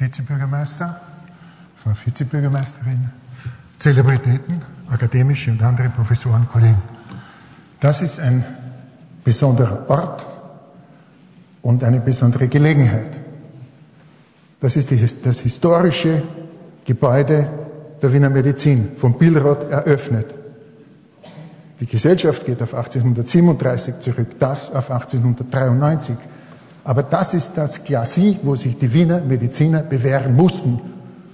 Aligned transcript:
Vizebürgermeister, 0.00 0.98
Frau 1.76 1.92
Vizebürgermeisterin, 1.92 3.10
Zelebritäten, 3.76 4.62
akademische 4.88 5.50
und 5.50 5.62
andere 5.62 5.90
Professoren, 5.90 6.48
Kollegen. 6.50 6.82
Das 7.78 8.00
ist 8.00 8.18
ein 8.18 8.44
besonderer 9.22 9.88
Ort 9.88 10.26
und 11.62 11.84
eine 11.84 12.00
besondere 12.00 12.48
Gelegenheit. 12.48 13.18
Das 14.60 14.76
ist 14.76 14.90
die, 14.90 15.06
das 15.22 15.40
historische 15.40 16.22
Gebäude 16.84 17.50
der 18.00 18.12
Wiener 18.12 18.30
Medizin, 18.30 18.92
vom 18.96 19.18
Billroth 19.18 19.70
eröffnet. 19.70 20.34
Die 21.78 21.86
Gesellschaft 21.86 22.44
geht 22.46 22.62
auf 22.62 22.74
1837 22.74 24.00
zurück, 24.00 24.38
das 24.38 24.74
auf 24.74 24.90
1893. 24.90 26.16
Aber 26.84 27.02
das 27.02 27.34
ist 27.34 27.52
das 27.56 27.84
Glacis, 27.84 28.36
wo 28.42 28.56
sich 28.56 28.78
die 28.78 28.92
Wiener 28.92 29.20
Mediziner 29.20 29.80
bewähren 29.80 30.34
mussten. 30.34 30.80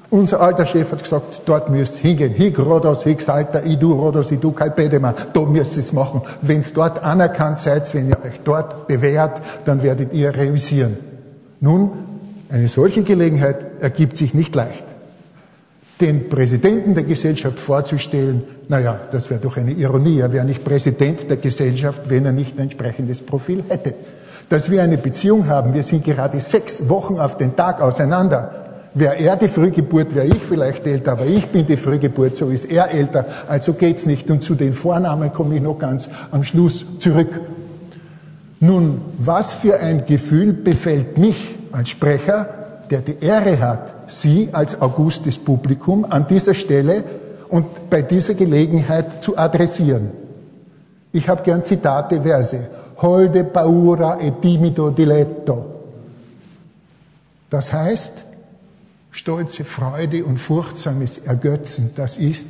Unser 0.09 0.41
alter 0.41 0.66
Chef 0.66 0.93
hat 0.93 1.02
gesagt, 1.02 1.43
dort 1.47 1.69
müsst 1.69 1.97
hingehen. 1.97 2.33
Hic 2.33 2.59
Rodos, 2.59 3.02
hic 3.02 3.21
Salta, 3.21 3.61
idu 3.61 3.93
Rodos, 3.93 4.30
idu 4.30 4.52
Calpedema. 4.52 5.15
Da 5.33 5.41
müsst 5.41 5.77
ihr 5.77 5.80
es 5.80 5.93
machen. 5.93 6.23
Wenn 6.43 6.61
es 6.61 6.73
dort 6.73 7.02
anerkannt 7.02 7.59
seid, 7.59 7.93
wenn 7.95 8.09
ihr 8.09 8.19
euch 8.24 8.41
dort 8.45 8.87
bewährt, 8.87 9.41
dann 9.65 9.83
werdet 9.83 10.12
ihr 10.12 10.35
reüssieren. 10.35 10.97
Nun, 11.60 11.91
eine 12.49 12.69
solche 12.69 13.02
Gelegenheit 13.02 13.66
ergibt 13.80 14.16
sich 14.16 14.33
nicht 14.33 14.55
leicht. 14.55 14.85
Den 16.01 16.29
Präsidenten 16.29 16.95
der 16.95 17.05
Gesellschaft 17.05 17.59
vorzustellen, 17.59 18.45
naja, 18.69 19.01
das 19.10 19.30
wäre 19.30 19.41
doch 19.41 19.57
eine 19.57 19.73
Ironie. 19.73 20.21
Er 20.21 20.33
wäre 20.33 20.45
nicht 20.45 20.63
Präsident 20.63 21.29
der 21.29 21.38
Gesellschaft, 21.38 22.02
wenn 22.09 22.27
er 22.27 22.33
nicht 22.33 22.57
ein 22.57 22.63
entsprechendes 22.63 23.23
Profil 23.23 23.65
hätte 23.69 23.95
dass 24.49 24.71
wir 24.71 24.83
eine 24.83 24.99
Beziehung 24.99 25.47
haben. 25.49 25.75
Wir 25.75 25.83
sind 25.83 26.05
gerade 26.05 26.41
sechs 26.41 26.89
Wochen 26.89 27.19
auf 27.19 27.37
den 27.37 27.57
Tag 27.57 27.81
auseinander. 27.81 28.51
Wäre 28.95 29.17
er 29.17 29.37
die 29.37 29.49
Frühgeburt, 29.49 30.15
wäre 30.15 30.27
ich 30.27 30.43
vielleicht 30.43 30.87
älter, 30.87 31.13
aber 31.13 31.27
ich 31.27 31.49
bin 31.49 31.67
die 31.67 31.77
Frühgeburt, 31.77 32.35
so 32.37 32.49
ist 32.49 32.65
er 32.65 32.91
älter, 32.91 33.27
also 33.47 33.75
geht's 33.75 34.07
nicht. 34.07 34.30
Und 34.30 34.43
zu 34.43 34.55
den 34.55 34.73
Vornamen 34.73 35.33
komme 35.35 35.57
ich 35.57 35.63
noch 35.63 35.79
ganz 35.79 36.09
am 36.30 36.45
Schluss 36.45 36.87
zurück. 36.99 37.41
Nun, 38.59 39.03
was 39.19 39.53
für 39.53 39.80
ein 39.80 40.07
Gefühl 40.07 40.55
befällt 40.55 41.19
mich 41.19 41.59
als 41.73 41.91
Sprecher, 41.91 42.49
der 42.91 43.03
die 43.03 43.19
Ehre 43.21 43.60
hat, 43.60 43.95
Sie 44.07 44.49
als 44.53 44.81
Augustes 44.81 45.37
Publikum 45.37 46.07
an 46.09 46.27
dieser 46.27 46.55
Stelle 46.55 47.05
und 47.49 47.91
bei 47.91 48.01
dieser 48.01 48.33
Gelegenheit 48.33 49.23
zu 49.23 49.37
adressieren. 49.37 50.10
Ich 51.13 51.29
habe 51.29 51.43
gern 51.43 51.65
Zitate, 51.65 52.23
Verse 52.23 52.66
holde 52.99 53.45
paura 53.45 54.19
e 54.21 54.33
timido 54.33 54.91
diletto. 54.91 55.75
Das 57.51 57.73
heißt, 57.73 58.25
stolze 59.11 59.65
Freude 59.65 60.25
und 60.25 60.38
furchtsames 60.38 61.19
Ergötzen, 61.19 61.93
das 61.97 62.16
ist 62.16 62.49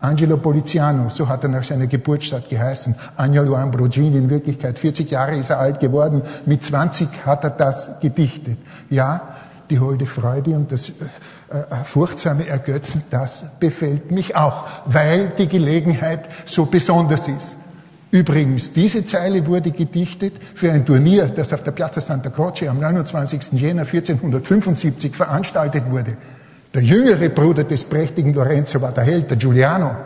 Angelo 0.00 0.36
Poliziano, 0.36 1.08
so 1.08 1.26
hat 1.28 1.44
er 1.44 1.48
nach 1.48 1.64
seiner 1.64 1.86
Geburtsstadt 1.86 2.50
geheißen, 2.50 2.94
Agnolo 3.16 3.56
Ambrogini, 3.56 4.18
in 4.18 4.28
Wirklichkeit 4.28 4.78
40 4.78 5.10
Jahre 5.10 5.36
ist 5.36 5.48
er 5.48 5.58
alt 5.58 5.80
geworden, 5.80 6.20
mit 6.44 6.62
20 6.62 7.08
hat 7.24 7.42
er 7.44 7.50
das 7.50 8.00
gedichtet. 8.00 8.58
Ja, 8.90 9.34
die 9.70 9.80
holde 9.80 10.04
Freude 10.04 10.50
und 10.50 10.70
das 10.70 10.90
äh, 10.90 10.92
äh, 11.48 11.84
furchtsame 11.84 12.46
Ergötzen, 12.46 13.02
das 13.10 13.46
befällt 13.58 14.10
mich 14.10 14.36
auch, 14.36 14.66
weil 14.84 15.32
die 15.38 15.48
Gelegenheit 15.48 16.28
so 16.44 16.66
besonders 16.66 17.26
ist. 17.26 17.63
Übrigens, 18.14 18.72
diese 18.72 19.04
Zeile 19.04 19.44
wurde 19.44 19.72
gedichtet 19.72 20.34
für 20.54 20.70
ein 20.70 20.86
Turnier, 20.86 21.26
das 21.26 21.52
auf 21.52 21.64
der 21.64 21.72
Piazza 21.72 22.00
Santa 22.00 22.30
Croce 22.30 22.68
am 22.68 22.78
29. 22.78 23.54
Jänner 23.54 23.80
1475 23.80 25.16
veranstaltet 25.16 25.90
wurde. 25.90 26.16
Der 26.72 26.82
jüngere 26.82 27.28
Bruder 27.28 27.64
des 27.64 27.82
prächtigen 27.82 28.32
Lorenzo 28.32 28.80
war 28.80 28.92
der 28.92 29.02
Held, 29.02 29.30
der 29.30 29.36
Giuliano, 29.36 29.96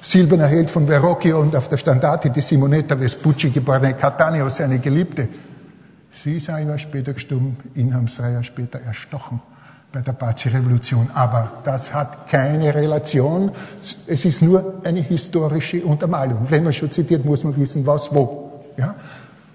silberner 0.00 0.46
Held 0.46 0.70
von 0.70 0.86
Verrocchio 0.86 1.40
und 1.40 1.56
auf 1.56 1.68
der 1.68 1.78
Standarte 1.78 2.30
die 2.30 2.40
Simonetta 2.40 2.94
Vespucci, 2.94 3.50
geborene 3.50 3.94
Catania, 3.94 4.48
seine 4.48 4.78
Geliebte. 4.78 5.28
Sie 6.12 6.36
ist 6.36 6.48
ein 6.48 6.68
Jahr 6.68 6.78
später 6.78 7.14
gestorben, 7.14 7.56
ihn 7.74 7.92
haben 7.92 8.06
sie 8.06 8.18
drei 8.18 8.30
Jahre 8.30 8.44
später 8.44 8.78
erstochen 8.78 9.40
bei 9.96 10.02
der 10.02 10.12
Pazzi-Revolution. 10.12 11.08
Aber 11.14 11.52
das 11.64 11.94
hat 11.94 12.28
keine 12.28 12.74
Relation. 12.74 13.50
Es 14.06 14.26
ist 14.26 14.42
nur 14.42 14.82
eine 14.84 15.00
historische 15.00 15.82
Untermalung. 15.86 16.40
Wenn 16.50 16.64
man 16.64 16.74
schon 16.74 16.90
zitiert, 16.90 17.24
muss 17.24 17.44
man 17.44 17.56
wissen, 17.56 17.86
was 17.86 18.14
wo. 18.14 18.62
Ja? 18.76 18.94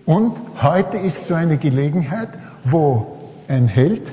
Und 0.03 0.41
heute 0.63 0.97
ist 0.97 1.27
so 1.27 1.35
eine 1.35 1.57
Gelegenheit, 1.57 2.29
wo 2.63 3.19
ein 3.47 3.67
Held 3.67 4.11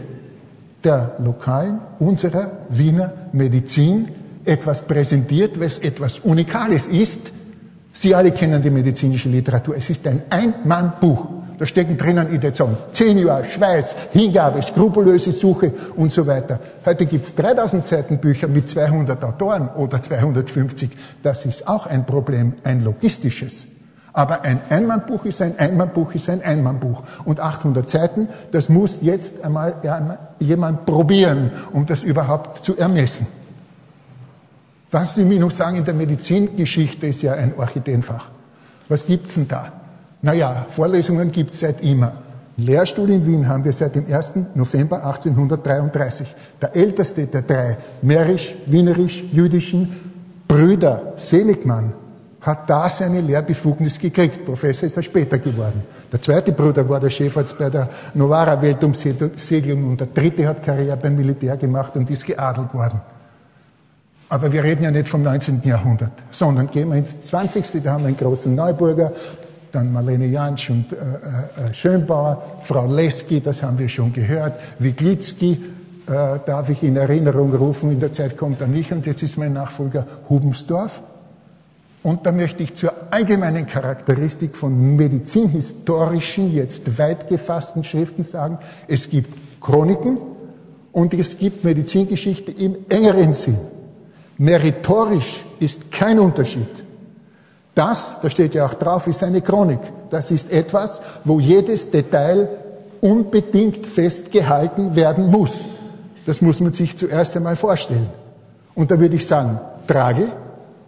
der 0.85 1.13
lokalen, 1.19 1.81
unserer 1.99 2.51
Wiener 2.69 3.15
Medizin 3.33 4.09
etwas 4.45 4.83
präsentiert, 4.83 5.59
was 5.59 5.79
etwas 5.79 6.19
Unikales 6.19 6.89
ist. 6.89 7.33
Sie 7.95 8.15
alle 8.15 8.33
kennen 8.33 8.63
die 8.63 8.69
medizinische 8.69 9.31
Literatur. 9.31 9.79
Es 9.79 9.89
ist 9.89 10.07
ein 10.07 10.21
Ein-Mann-Buch. 10.29 11.38
Da 11.59 11.67
stecken 11.67 11.97
drinnen, 11.97 12.29
sagen, 12.55 12.77
zehn 12.93 13.19
Jahre 13.19 13.45
Schweiß, 13.45 13.97
Hingabe, 14.13 14.63
skrupellöse 14.63 15.33
Suche 15.33 15.73
und 15.97 16.13
so 16.13 16.25
weiter. 16.27 16.61
Heute 16.87 17.05
gibt's 17.05 17.35
3000 17.35 17.85
Seiten 17.85 18.19
Bücher 18.19 18.47
mit 18.47 18.71
200 18.71 19.25
Autoren 19.25 19.69
oder 19.71 20.01
250. 20.01 20.91
Das 21.23 21.45
ist 21.47 21.67
auch 21.67 21.87
ein 21.87 22.07
Problem, 22.07 22.55
ein 22.63 22.85
logistisches. 22.85 23.67
Aber 24.13 24.43
ein 24.43 24.61
Einmannbuch 24.71 25.25
ist 25.25 25.43
ein 25.43 25.59
Einmannbuch 25.59 26.15
ist 26.15 26.29
ein 26.29 26.43
Einmannbuch. 26.43 27.03
Und 27.25 27.41
800 27.41 27.91
Seiten, 27.91 28.29
das 28.53 28.69
muss 28.69 29.01
jetzt 29.03 29.45
einmal 29.45 29.75
jemand 30.39 30.87
probieren, 30.87 31.51
um 31.73 31.87
das 31.87 32.05
überhaupt 32.05 32.65
zu 32.65 32.77
ermessen. 32.77 33.27
Was 34.91 35.17
Sie 35.17 35.25
mir 35.25 35.41
noch 35.41 35.51
sagen, 35.51 35.77
in 35.77 35.85
der 35.85 35.95
Medizingeschichte 35.95 37.09
ist 37.09 37.23
ja 37.23 37.35
ein 37.35 37.53
Orchideenfach. 37.57 38.29
Was 38.89 39.07
gibt's 39.07 39.35
denn 39.35 39.49
da? 39.49 39.73
Naja, 40.23 40.67
Vorlesungen 40.71 41.31
gibt 41.31 41.55
es 41.55 41.61
seit 41.61 41.81
immer. 41.83 42.13
Lehrstuhl 42.57 43.09
in 43.11 43.25
Wien 43.25 43.49
haben 43.49 43.65
wir 43.65 43.73
seit 43.73 43.95
dem 43.95 44.13
1. 44.13 44.35
November 44.55 45.05
1833. 45.07 46.35
Der 46.61 46.75
älteste 46.75 47.27
der 47.27 47.43
drei 47.43 47.79
mährisch, 48.03 48.57
wienerisch, 48.67 49.23
jüdischen 49.31 49.95
Brüder, 50.49 51.13
Seligmann, 51.15 51.93
hat 52.41 52.69
da 52.69 52.89
seine 52.89 53.21
Lehrbefugnis 53.21 53.99
gekriegt. 53.99 54.45
Professor 54.45 54.87
ist 54.87 54.97
er 54.97 55.03
später 55.05 55.39
geworden. 55.39 55.85
Der 56.11 56.21
zweite 56.21 56.51
Bruder 56.51 56.89
war 56.89 56.99
der 56.99 57.11
Chefarzt 57.11 57.57
bei 57.59 57.71
der 57.71 57.89
Novara 58.15 58.61
Weltumsegelung 58.61 59.91
und 59.91 60.01
der 60.01 60.09
dritte 60.09 60.49
hat 60.49 60.65
Karriere 60.65 60.97
beim 60.97 61.15
Militär 61.15 61.57
gemacht 61.57 61.95
und 61.97 62.11
ist 62.11 62.27
geadelt 62.27 62.75
worden. 62.75 63.01
Aber 64.31 64.53
wir 64.53 64.63
reden 64.63 64.85
ja 64.85 64.91
nicht 64.91 65.09
vom 65.09 65.23
19. 65.23 65.63
Jahrhundert, 65.65 66.13
sondern 66.31 66.71
gehen 66.71 66.91
wir 66.91 66.97
ins 66.97 67.21
20. 67.23 67.83
Da 67.83 67.93
haben 67.93 68.03
wir 68.03 68.09
einen 68.09 68.17
großen 68.17 68.55
Neuburger, 68.55 69.13
dann 69.73 69.93
Marlene 69.93 70.27
Jansch 70.27 70.71
und 70.71 70.93
äh, 70.93 70.97
äh, 70.97 71.75
Schönbauer, 71.75 72.61
Frau 72.65 72.87
Leski, 72.87 73.41
das 73.41 73.63
haben 73.63 73.79
wir 73.79 73.89
schon 73.89 74.13
gehört, 74.13 74.55
Wiglitzki, 74.79 75.53
äh, 76.07 76.39
darf 76.47 76.71
ich 76.71 76.83
in 76.83 76.97
Erinnerung 76.97 77.55
rufen, 77.55 77.93
in 77.93 78.01
der 78.01 78.13
Zeit 78.13 78.37
kommt 78.37 78.61
er 78.61 78.69
nicht 78.69 78.93
und 78.93 79.07
jetzt 79.07 79.23
ist 79.23 79.37
mein 79.37 79.53
Nachfolger 79.53 80.07
Hubensdorf. 80.29 81.03
Und 82.03 82.25
da 82.25 82.33
möchte 82.33 82.63
ich 82.63 82.75
zur 82.75 82.93
allgemeinen 83.11 83.67
Charakteristik 83.67 84.57
von 84.57 84.97
medizinhistorischen, 84.97 86.55
jetzt 86.55 86.99
weit 86.99 87.29
gefassten 87.29 87.85
Schriften 87.85 88.23
sagen, 88.23 88.59
es 88.87 89.11
gibt 89.11 89.35
Chroniken 89.61 90.19
und 90.93 91.13
es 91.13 91.39
gibt 91.39 91.65
Medizingeschichte 91.65 92.53
im 92.53 92.77
engeren 92.89 93.33
Sinn. 93.33 93.59
Meritorisch 94.39 95.45
ist 95.59 95.91
kein 95.91 96.19
Unterschied. 96.19 96.85
Das, 97.79 98.17
da 98.21 98.29
steht 98.29 98.57
ja 98.57 98.67
auch 98.67 98.75
drauf, 98.75 99.07
ist 99.07 99.23
eine 99.23 99.41
Chronik. 99.41 99.79
Das 100.11 100.33
ist 100.33 100.51
etwas, 100.51 101.01
wo 101.25 101.39
jedes 101.39 101.93
Detail 101.93 102.49
unbedingt 103.01 103.87
festgehalten 103.87 104.97
werden 104.97 105.31
muss. 105.31 105.65
Das 106.27 106.43
muss 106.43 106.59
man 106.59 106.73
sich 106.73 106.97
zuerst 106.97 107.37
einmal 107.37 107.55
vorstellen. 107.55 108.09
Und 108.75 108.91
da 108.91 108.99
würde 108.99 109.15
ich 109.15 109.25
sagen, 109.29 109.61
trage. 109.87 110.33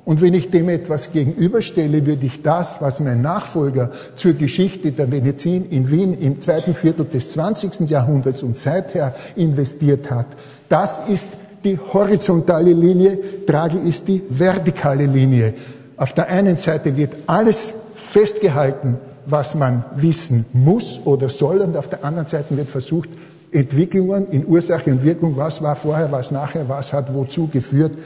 Und 0.05 0.21
wenn 0.21 0.35
ich 0.35 0.51
dem 0.51 0.69
etwas 0.69 1.13
gegenüberstelle, 1.13 2.05
würde 2.07 2.27
ich 2.27 2.43
das, 2.43 2.83
was 2.83 2.99
mein 2.99 3.23
Nachfolger 3.23 3.93
zur 4.17 4.33
Geschichte 4.33 4.91
der 4.91 5.07
Medizin 5.07 5.71
in 5.71 5.93
Wien 5.93 6.13
im 6.15 6.41
zweiten 6.41 6.75
Viertel 6.75 7.05
des 7.05 7.29
20. 7.29 7.89
Jahrhunderts 7.89 8.43
und 8.43 8.59
seither 8.59 9.15
investiert 9.37 10.11
hat, 10.11 10.27
das 10.69 11.09
ist 11.09 11.29
die 11.63 11.79
horizontale 11.79 12.73
Linie, 12.73 13.47
Trage 13.47 13.79
ist 13.79 14.09
die 14.09 14.25
vertikale 14.29 15.07
Linie. 15.07 15.55
Auf 16.01 16.15
der 16.15 16.29
einen 16.29 16.57
Seite 16.57 16.97
wird 16.97 17.15
alles 17.27 17.75
festgehalten, 17.95 18.97
was 19.27 19.55
man 19.55 19.85
wissen 19.97 20.47
muss 20.55 20.99
oder 21.05 21.29
soll, 21.29 21.59
und 21.59 21.77
auf 21.77 21.89
der 21.89 22.03
anderen 22.07 22.27
Seite 22.27 22.57
wird 22.57 22.71
versucht, 22.71 23.11
Entwicklungen 23.53 24.27
in 24.31 24.47
Ursache 24.47 24.91
und 24.91 25.05
Wirkung, 25.05 25.37
was 25.37 25.61
war 25.63 25.77
vorher, 25.77 26.11
was 26.11 26.31
nachher, 26.31 26.67
was 26.71 26.95
hat 26.95 27.13
wozu 27.13 27.49
geführt, 27.49 27.99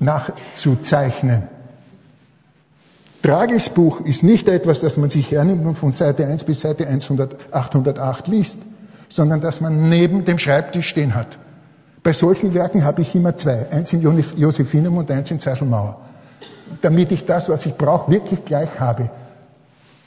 nachzuzeichnen. 0.00 1.44
Trages 3.22 3.68
Buch 3.68 4.00
ist 4.00 4.24
nicht 4.24 4.48
etwas, 4.48 4.80
das 4.80 4.96
man 4.96 5.08
sich 5.08 5.30
hernimmt 5.30 5.64
und 5.64 5.78
von 5.78 5.92
Seite 5.92 6.26
1 6.26 6.42
bis 6.42 6.58
Seite 6.58 6.88
100, 6.88 7.36
808 7.52 8.26
liest, 8.26 8.58
sondern 9.08 9.40
das 9.40 9.60
man 9.60 9.88
neben 9.88 10.24
dem 10.24 10.40
Schreibtisch 10.40 10.88
stehen 10.88 11.14
hat. 11.14 11.38
Bei 12.02 12.12
solchen 12.12 12.52
Werken 12.52 12.84
habe 12.84 13.02
ich 13.02 13.14
immer 13.14 13.36
zwei. 13.36 13.70
Eins 13.70 13.92
in 13.92 14.02
Josephinum 14.02 14.96
und 14.96 15.08
eins 15.12 15.30
in 15.30 15.38
Zeiselmauer. 15.38 16.07
Damit 16.82 17.12
ich 17.12 17.26
das, 17.26 17.48
was 17.48 17.66
ich 17.66 17.76
brauche, 17.76 18.10
wirklich 18.10 18.44
gleich 18.44 18.78
habe. 18.78 19.10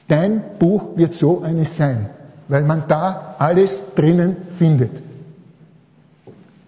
Dein 0.08 0.42
Buch 0.60 0.96
wird 0.96 1.14
so 1.14 1.42
eines 1.42 1.78
sein, 1.78 2.10
weil 2.48 2.64
man 2.64 2.84
da 2.88 3.36
alles 3.40 3.94
drinnen 3.96 4.36
findet. 4.54 5.02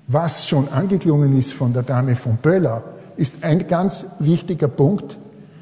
Was 0.08 0.48
schon 0.48 0.70
angeklungen 0.70 1.38
ist 1.38 1.54
von 1.54 1.74
der 1.74 1.84
Dame 1.84 2.16
von 2.16 2.38
Böller, 2.38 2.84
ist 3.18 3.44
ein 3.44 3.68
ganz 3.68 4.06
wichtiger 4.20 4.68
Punkt, 4.68 5.18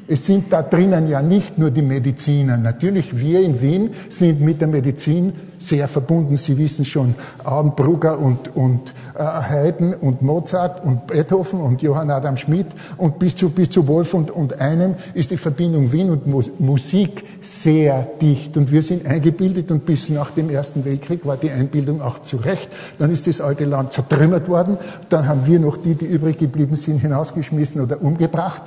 es 0.07 0.25
sind 0.25 0.51
da 0.51 0.61
drinnen 0.61 1.07
ja 1.07 1.21
nicht 1.21 1.57
nur 1.57 1.71
die 1.71 1.81
Mediziner. 1.81 2.57
Natürlich, 2.57 3.17
wir 3.17 3.41
in 3.41 3.61
Wien 3.61 3.91
sind 4.09 4.41
mit 4.41 4.59
der 4.59 4.67
Medizin 4.67 5.33
sehr 5.61 5.87
verbunden. 5.87 6.37
Sie 6.37 6.57
wissen 6.57 6.85
schon, 6.85 7.15
Auenbrugger 7.43 8.19
und, 8.19 8.55
und 8.55 8.93
äh, 9.15 9.23
Haydn 9.23 9.93
und 9.93 10.21
Mozart 10.21 10.83
und 10.83 11.07
Beethoven 11.07 11.61
und 11.61 11.81
Johann 11.81 12.09
Adam 12.09 12.35
Schmidt 12.35 12.67
und 12.97 13.19
bis 13.19 13.35
zu, 13.35 13.49
bis 13.49 13.69
zu 13.69 13.87
Wolf 13.87 14.13
und, 14.13 14.31
und 14.31 14.59
einem 14.59 14.95
ist 15.13 15.31
die 15.31 15.37
Verbindung 15.37 15.93
Wien 15.93 16.09
und 16.09 16.27
Mus 16.27 16.51
Musik 16.59 17.23
sehr 17.41 18.07
dicht. 18.21 18.57
Und 18.57 18.71
wir 18.71 18.83
sind 18.83 19.05
eingebildet 19.05 19.71
und 19.71 19.85
bis 19.85 20.09
nach 20.09 20.31
dem 20.31 20.49
Ersten 20.49 20.83
Weltkrieg 20.83 21.25
war 21.25 21.37
die 21.37 21.51
Einbildung 21.51 22.01
auch 22.01 22.19
zu 22.19 22.37
Recht. 22.37 22.69
Dann 22.97 23.11
ist 23.11 23.27
das 23.27 23.39
alte 23.39 23.65
Land 23.65 23.93
zertrümmert 23.93 24.49
worden. 24.49 24.77
Dann 25.09 25.27
haben 25.27 25.45
wir 25.45 25.59
noch 25.59 25.77
die, 25.77 25.95
die 25.95 26.05
übrig 26.05 26.39
geblieben 26.39 26.75
sind, 26.75 26.99
hinausgeschmissen 26.99 27.81
oder 27.81 28.01
umgebracht. 28.01 28.63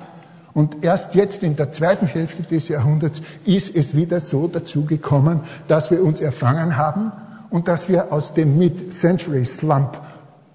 Und 0.55 0.85
erst 0.85 1.17
jetzt 1.17 1.43
in 1.43 1.57
der 1.57 1.73
zweiten 1.73 2.07
Hälfte 2.07 2.45
des 2.45 2.69
Jahrhunderts 2.69 3.23
ist 3.45 3.75
es 3.75 3.97
wieder 3.97 4.21
so 4.21 4.47
dazu 4.47 4.85
gekommen, 4.85 5.41
dass 5.67 5.91
wir 5.91 6.03
uns 6.03 6.21
erfangen 6.21 6.77
haben 6.77 7.11
und 7.51 7.67
dass 7.67 7.89
wir 7.89 8.13
aus 8.13 8.35
dem 8.35 8.57
Mid-Century 8.57 9.45
Slump, 9.45 10.01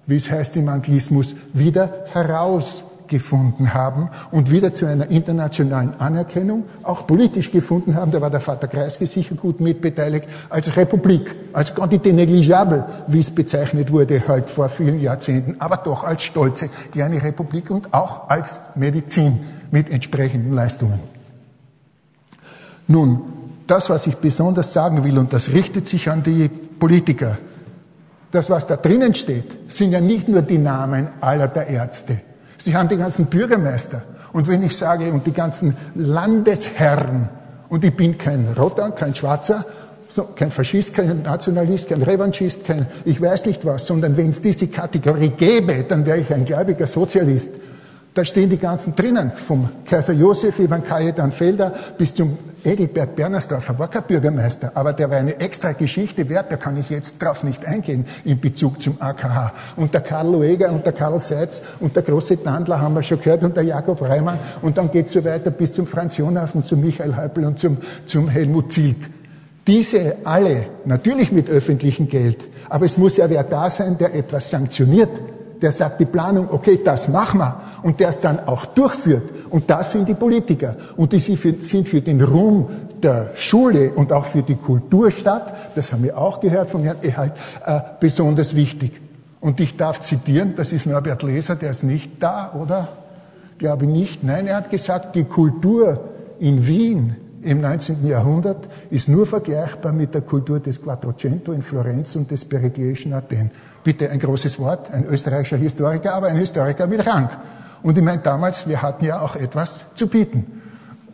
wie 0.06 0.16
es 0.16 0.30
heißt 0.30 0.56
im 0.56 0.70
Anglismus, 0.70 1.34
wieder 1.52 2.06
herausgefunden 2.12 3.74
haben 3.74 4.08
und 4.30 4.50
wieder 4.50 4.72
zu 4.72 4.86
einer 4.86 5.10
internationalen 5.10 5.92
Anerkennung, 6.00 6.64
auch 6.82 7.06
politisch 7.06 7.50
gefunden 7.50 7.94
haben, 7.94 8.10
da 8.10 8.22
war 8.22 8.30
der 8.30 8.40
Vater 8.40 8.68
Kreisky 8.68 9.04
sicher 9.04 9.34
gut 9.34 9.60
mitbeteiligt, 9.60 10.26
als 10.48 10.78
Republik, 10.78 11.36
als 11.52 11.76
quantité 11.76 12.14
négligeable, 12.14 12.86
wie 13.06 13.18
es 13.18 13.34
bezeichnet 13.34 13.92
wurde, 13.92 14.26
halt 14.26 14.48
vor 14.48 14.70
vielen 14.70 14.98
Jahrzehnten, 14.98 15.56
aber 15.58 15.76
doch 15.76 16.04
als 16.04 16.22
stolze 16.22 16.70
kleine 16.90 17.22
Republik 17.22 17.70
und 17.70 17.92
auch 17.92 18.30
als 18.30 18.60
Medizin 18.76 19.40
mit 19.70 19.90
entsprechenden 19.90 20.52
Leistungen. 20.54 21.00
Nun, 22.86 23.22
das, 23.66 23.88
was 23.88 24.06
ich 24.06 24.16
besonders 24.16 24.72
sagen 24.72 25.04
will, 25.04 25.16
und 25.18 25.32
das 25.32 25.52
richtet 25.52 25.86
sich 25.86 26.10
an 26.10 26.22
die 26.22 26.48
Politiker, 26.48 27.38
das, 28.32 28.50
was 28.50 28.66
da 28.66 28.76
drinnen 28.76 29.14
steht, 29.14 29.44
sind 29.72 29.92
ja 29.92 30.00
nicht 30.00 30.28
nur 30.28 30.42
die 30.42 30.58
Namen 30.58 31.08
aller 31.20 31.48
der 31.48 31.68
Ärzte. 31.68 32.20
Sie 32.58 32.76
haben 32.76 32.88
die 32.88 32.96
ganzen 32.96 33.26
Bürgermeister. 33.26 34.02
Und 34.32 34.46
wenn 34.46 34.62
ich 34.62 34.76
sage, 34.76 35.12
und 35.12 35.26
die 35.26 35.32
ganzen 35.32 35.76
Landesherren, 35.94 37.28
und 37.68 37.84
ich 37.84 37.96
bin 37.96 38.18
kein 38.18 38.46
Roter, 38.56 38.90
kein 38.92 39.14
Schwarzer, 39.14 39.64
so, 40.08 40.24
kein 40.34 40.50
Faschist, 40.50 40.94
kein 40.94 41.22
Nationalist, 41.22 41.88
kein 41.88 42.02
Revanchist, 42.02 42.64
kein 42.64 42.86
ich 43.04 43.20
weiß 43.20 43.46
nicht 43.46 43.64
was, 43.64 43.86
sondern 43.86 44.16
wenn 44.16 44.30
es 44.30 44.40
diese 44.40 44.66
Kategorie 44.66 45.30
gäbe, 45.30 45.84
dann 45.88 46.04
wäre 46.04 46.18
ich 46.18 46.32
ein 46.34 46.44
gläubiger 46.44 46.88
Sozialist. 46.88 47.52
Da 48.12 48.24
stehen 48.24 48.50
die 48.50 48.58
ganzen 48.58 48.96
drinnen, 48.96 49.30
vom 49.36 49.68
Kaiser 49.84 50.12
Josef, 50.12 50.58
Ivan 50.58 50.82
Kajetan 50.82 51.30
Felder 51.30 51.72
bis 51.96 52.12
zum 52.12 52.36
Edelbert 52.64 53.14
Bernersdorfer, 53.14 53.78
war 53.78 53.88
kein 53.88 54.02
Bürgermeister, 54.02 54.72
aber 54.74 54.92
der 54.92 55.10
war 55.10 55.18
eine 55.18 55.38
extra 55.38 55.72
Geschichte 55.72 56.28
wert, 56.28 56.50
da 56.50 56.56
kann 56.56 56.76
ich 56.76 56.90
jetzt 56.90 57.22
drauf 57.22 57.44
nicht 57.44 57.64
eingehen 57.64 58.06
in 58.24 58.40
Bezug 58.40 58.82
zum 58.82 59.00
AKH. 59.00 59.52
Und 59.76 59.94
der 59.94 60.00
Karl 60.00 60.26
Lueger 60.26 60.72
und 60.72 60.84
der 60.84 60.92
Karl 60.92 61.20
Seitz 61.20 61.62
und 61.78 61.94
der 61.94 62.02
große 62.02 62.42
Tandler 62.42 62.80
haben 62.80 62.94
wir 62.94 63.04
schon 63.04 63.20
gehört 63.20 63.44
und 63.44 63.56
der 63.56 63.62
Jakob 63.62 64.02
Reimann 64.02 64.40
und 64.60 64.76
dann 64.76 64.90
geht's 64.90 65.12
so 65.12 65.24
weiter 65.24 65.52
bis 65.52 65.70
zum 65.70 65.86
Franz 65.86 66.16
Jonaf 66.16 66.56
und 66.56 66.66
zum 66.66 66.80
Michael 66.80 67.16
Häupl 67.16 67.44
und 67.44 67.60
zum, 67.60 67.78
zum 68.06 68.28
Helmut 68.28 68.72
Zielk. 68.72 68.98
Diese 69.68 70.16
alle, 70.24 70.66
natürlich 70.84 71.30
mit 71.30 71.48
öffentlichem 71.48 72.08
Geld, 72.08 72.38
aber 72.68 72.86
es 72.86 72.98
muss 72.98 73.16
ja 73.18 73.30
wer 73.30 73.44
da 73.44 73.70
sein, 73.70 73.96
der 73.98 74.16
etwas 74.16 74.50
sanktioniert, 74.50 75.10
der 75.62 75.70
sagt 75.70 76.00
die 76.00 76.06
Planung, 76.06 76.48
okay, 76.50 76.80
das 76.84 77.08
machen 77.08 77.38
wir 77.38 77.69
und 77.82 78.00
der 78.00 78.10
es 78.10 78.20
dann 78.20 78.40
auch 78.46 78.66
durchführt. 78.66 79.30
Und 79.50 79.70
das 79.70 79.92
sind 79.92 80.08
die 80.08 80.14
Politiker. 80.14 80.76
Und 80.96 81.12
die 81.12 81.18
sind 81.18 81.88
für 81.88 82.00
den 82.00 82.20
Ruhm 82.20 82.68
der 83.02 83.30
Schule 83.34 83.92
und 83.92 84.12
auch 84.12 84.26
für 84.26 84.42
die 84.42 84.56
Kulturstadt, 84.56 85.54
das 85.74 85.92
haben 85.92 86.02
wir 86.02 86.18
auch 86.18 86.40
gehört 86.40 86.70
von 86.70 86.82
Herrn 86.82 86.98
Ehalt, 87.02 87.32
äh, 87.64 87.80
besonders 87.98 88.54
wichtig. 88.54 89.00
Und 89.40 89.58
ich 89.60 89.76
darf 89.76 90.02
zitieren, 90.02 90.54
das 90.56 90.72
ist 90.72 90.86
Norbert 90.86 91.22
Leser, 91.22 91.56
der 91.56 91.70
ist 91.70 91.82
nicht 91.82 92.22
da, 92.22 92.52
oder? 92.52 92.88
Glaube 93.58 93.86
nicht. 93.86 94.22
Nein, 94.22 94.46
er 94.46 94.56
hat 94.56 94.70
gesagt, 94.70 95.16
die 95.16 95.24
Kultur 95.24 96.00
in 96.38 96.66
Wien 96.66 97.16
im 97.42 97.60
19. 97.62 98.06
Jahrhundert 98.06 98.68
ist 98.90 99.08
nur 99.08 99.26
vergleichbar 99.26 99.92
mit 99.92 100.14
der 100.14 100.22
Kultur 100.22 100.60
des 100.60 100.82
Quattrocento 100.82 101.52
in 101.52 101.62
Florenz 101.62 102.16
und 102.16 102.30
des 102.30 102.44
Periglischen 102.44 103.14
Athen. 103.14 103.50
Bitte 103.82 104.10
ein 104.10 104.18
großes 104.18 104.58
Wort, 104.58 104.90
ein 104.92 105.06
österreichischer 105.06 105.56
Historiker, 105.56 106.14
aber 106.14 106.26
ein 106.26 106.36
Historiker 106.36 106.86
mit 106.86 107.06
Rang. 107.06 107.30
Und 107.82 107.96
ich 107.96 108.04
meine, 108.04 108.22
damals, 108.22 108.68
wir 108.68 108.82
hatten 108.82 109.04
ja 109.04 109.20
auch 109.20 109.36
etwas 109.36 109.84
zu 109.94 110.06
bieten. 110.06 110.60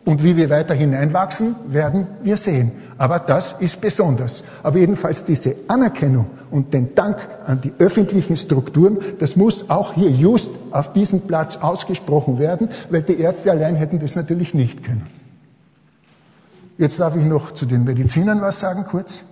Und 0.05 0.23
wie 0.23 0.37
wir 0.37 0.49
weiter 0.49 0.73
hineinwachsen, 0.73 1.55
werden 1.67 2.07
wir 2.23 2.37
sehen. 2.37 2.71
Aber 2.97 3.19
das 3.19 3.55
ist 3.59 3.81
besonders. 3.81 4.43
Aber 4.63 4.79
jedenfalls 4.79 5.25
diese 5.25 5.55
Anerkennung 5.67 6.27
und 6.49 6.73
den 6.73 6.95
Dank 6.95 7.17
an 7.45 7.59
die 7.59 7.73
öffentlichen 7.77 8.37
Strukturen, 8.37 8.99
das 9.19 9.35
muss 9.35 9.69
auch 9.69 9.93
hier 9.93 10.09
just 10.09 10.51
auf 10.71 10.93
diesem 10.93 11.21
Platz 11.21 11.57
ausgesprochen 11.57 12.39
werden, 12.39 12.69
weil 12.89 13.01
die 13.01 13.19
Ärzte 13.19 13.51
allein 13.51 13.75
hätten 13.75 13.99
das 13.99 14.15
natürlich 14.15 14.53
nicht 14.53 14.83
können. 14.83 15.07
Jetzt 16.77 16.99
darf 16.99 17.15
ich 17.15 17.25
noch 17.25 17.51
zu 17.51 17.65
den 17.65 17.83
Medizinern 17.83 18.39
was 18.41 18.59
sagen, 18.59 18.85
kurz. 18.85 19.23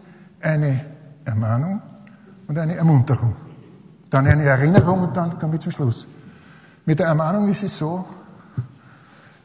Eine 0.42 0.82
Ermahnung 1.24 1.82
und 2.48 2.58
eine 2.58 2.76
Ermunterung. 2.76 3.36
Dann 4.10 4.28
eine 4.28 4.44
Erinnerung 4.44 5.04
und 5.04 5.18
dann 5.18 5.40
kommen 5.40 5.54
wir 5.54 5.60
zum 5.60 5.72
Schluss. 5.72 6.08
Mit 6.86 7.00
der 7.00 7.08
Ermahnung 7.08 7.50
ist 7.50 7.64
es 7.64 7.78
so, 7.78 8.06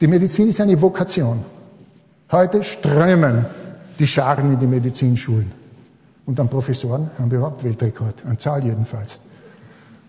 die 0.01 0.07
Medizin 0.07 0.49
ist 0.49 0.61
eine 0.61 0.81
Vokation. 0.81 1.43
Heute 2.31 2.63
strömen 2.63 3.47
die 3.99 4.07
Scharen 4.07 4.53
in 4.53 4.59
die 4.59 4.67
Medizinschulen. 4.67 5.51
Und 6.27 6.39
an 6.39 6.49
Professoren 6.49 7.11
haben 7.19 7.31
wir 7.31 7.39
überhaupt 7.39 7.65
Weltrekord, 7.65 8.15
an 8.27 8.39
Zahl 8.39 8.63
jedenfalls. 8.63 9.19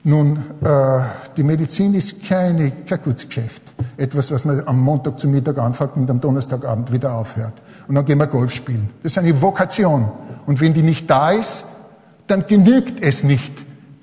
Nun, 0.04 0.38
äh, 0.62 1.02
die 1.38 1.44
Medizin 1.44 1.94
ist 1.94 2.24
keine, 2.26 2.72
kein 2.86 3.02
Kurzgeschäft. 3.02 3.74
Etwas, 3.98 4.32
was 4.32 4.44
man 4.44 4.68
am 4.68 4.80
Montag 4.80 5.20
zum 5.20 5.32
Mittag 5.32 5.58
anfängt 5.58 5.96
und 5.96 6.10
am 6.10 6.20
Donnerstagabend 6.20 6.92
wieder 6.92 7.14
aufhört. 7.14 7.54
Und 7.88 7.96
dann 7.96 8.06
gehen 8.06 8.18
wir 8.18 8.28
Golf 8.28 8.52
spielen. 8.52 8.90
Das 9.04 9.14
ist 9.14 9.18
eine 9.18 9.42
Vokation. 9.42 10.12
Und 10.46 10.60
wenn 10.60 10.74
die 10.74 10.82
nicht 10.82 11.10
da 11.10 11.32
ist, 11.32 11.64
dann 12.28 12.46
genügt 12.48 13.02
es 13.02 13.24
nicht. 13.24 13.54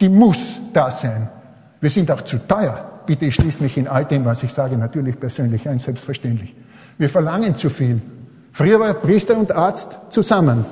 Die 0.00 0.08
muss 0.08 0.60
da 0.72 0.90
sein. 0.90 1.28
Wir 1.80 1.90
sind 1.90 2.10
auch 2.10 2.22
zu 2.22 2.38
teuer 2.38 2.97
bitte, 3.08 3.24
ich 3.24 3.34
schließe 3.34 3.62
mich 3.62 3.78
in 3.78 3.88
all 3.88 4.04
dem, 4.04 4.26
was 4.26 4.42
ich 4.42 4.52
sage, 4.52 4.76
natürlich 4.76 5.18
persönlich 5.18 5.66
ein, 5.66 5.78
selbstverständlich. 5.78 6.54
Wir 6.98 7.08
verlangen 7.08 7.56
zu 7.56 7.70
viel. 7.70 8.02
Früher 8.52 8.78
war 8.78 8.92
Priester 8.92 9.36
und 9.36 9.50
Arzt 9.50 9.96
zusammen. 10.10 10.66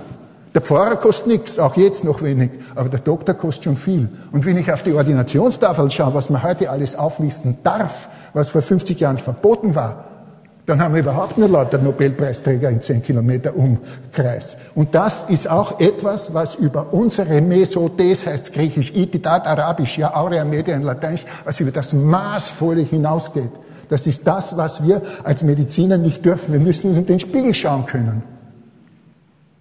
Der 0.54 0.60
Pfarrer 0.60 0.96
kostet 0.96 1.28
nichts, 1.28 1.58
auch 1.58 1.76
jetzt 1.76 2.04
noch 2.04 2.22
wenig, 2.22 2.50
aber 2.74 2.90
der 2.90 3.00
Doktor 3.00 3.34
kostet 3.34 3.64
schon 3.64 3.76
viel. 3.76 4.08
Und 4.32 4.44
wenn 4.44 4.58
ich 4.58 4.70
auf 4.70 4.82
die 4.82 4.92
Ordinationstafel 4.92 5.90
schaue, 5.90 6.12
was 6.14 6.28
man 6.28 6.42
heute 6.42 6.68
alles 6.68 6.94
auflisten 6.94 7.56
darf, 7.64 8.08
was 8.34 8.50
vor 8.50 8.60
50 8.60 9.00
Jahren 9.00 9.18
verboten 9.18 9.74
war, 9.74 10.05
dann 10.66 10.80
haben 10.80 10.94
wir 10.94 11.00
überhaupt 11.00 11.38
nur 11.38 11.48
lauter 11.48 11.78
Nobelpreisträger 11.78 12.68
in 12.68 12.80
10 12.80 13.02
Kilometer 13.02 13.54
Umkreis. 13.54 14.56
Und 14.74 14.96
das 14.96 15.30
ist 15.30 15.48
auch 15.48 15.78
etwas, 15.78 16.34
was 16.34 16.56
über 16.56 16.92
unsere 16.92 17.40
Mesodes, 17.40 18.26
heißt 18.26 18.52
griechisch, 18.52 18.92
Ititat, 18.94 19.46
arabisch, 19.46 19.96
ja, 19.96 20.14
Aurea 20.14 20.44
Media 20.44 20.74
in 20.74 20.82
Lateinisch, 20.82 21.24
was 21.44 21.60
über 21.60 21.70
das 21.70 21.92
Maßvolle 21.92 22.82
hinausgeht. 22.82 23.52
Das 23.88 24.08
ist 24.08 24.26
das, 24.26 24.56
was 24.56 24.84
wir 24.84 25.02
als 25.22 25.44
Mediziner 25.44 25.96
nicht 25.98 26.24
dürfen. 26.24 26.52
Wir 26.52 26.60
müssen 26.60 26.88
uns 26.88 26.96
in 26.96 27.06
den 27.06 27.20
Spiegel 27.20 27.54
schauen 27.54 27.86
können. 27.86 28.22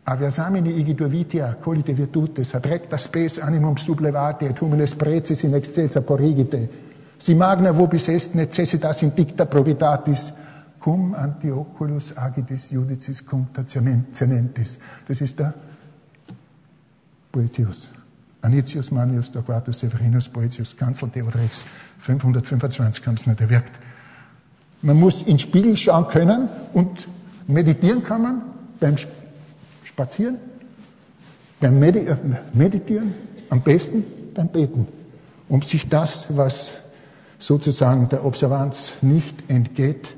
Aviasamini 0.05 0.69
igitur 0.69 1.11
vitia, 1.11 1.55
colite 1.61 1.97
virtutes, 1.97 2.53
ad 2.55 2.67
recta 2.69 2.97
spes 2.97 3.39
animum 3.39 3.77
sublevate, 3.77 4.45
et 4.45 4.61
humines 4.61 4.95
preces 4.95 5.43
in 5.43 5.53
excelsa 5.53 6.01
porrigite. 6.01 6.69
Si 7.17 7.33
magna 7.33 7.71
vobis 7.71 8.07
est 8.07 8.35
necessitas 8.35 9.01
in 9.01 9.15
dicta 9.15 9.45
probitatis, 9.45 10.31
cum 10.85 11.15
antioculus 11.15 12.13
agitis 12.17 12.69
judicis 12.69 13.25
cum 13.25 13.47
cenentis. 14.11 14.77
Das 15.07 15.21
ist 15.21 15.39
der 15.39 15.53
Poetius. 17.31 17.89
Anicius 18.41 18.91
Manius 18.91 19.31
Torquatus 19.31 19.79
Severinus 19.79 20.27
Poetius 20.29 20.77
Kanzel 20.77 21.09
Theodrex 21.09 21.65
525 22.01 23.07
haben 23.07 23.15
es 23.15 23.25
nicht 23.25 23.41
erwirkt. 23.41 23.79
Man 24.83 24.99
muss 24.99 25.21
in 25.21 25.27
den 25.27 25.39
Spiegel 25.39 25.75
schauen 25.75 26.07
können 26.07 26.49
und 26.73 27.07
meditieren 27.47 28.03
kann 28.03 28.21
man 28.21 28.41
beim 28.79 28.95
Spazieren, 29.83 30.37
beim 31.59 31.79
Medi 31.79 31.99
äh, 31.99 32.15
Meditieren, 32.53 33.15
am 33.49 33.63
besten 33.63 34.03
beim 34.35 34.49
Beten. 34.49 34.87
um 35.49 35.63
sich 35.63 35.89
das, 35.89 36.27
was 36.29 36.73
sozusagen 37.39 38.07
der 38.09 38.23
Observanz 38.23 39.01
nicht 39.01 39.49
entgeht, 39.49 40.15